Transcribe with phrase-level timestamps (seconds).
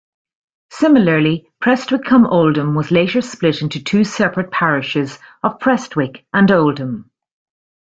[0.71, 7.11] Similarly, Prestwich-cum-Oldham was later split into two separate parishes of Prestwich and Oldham.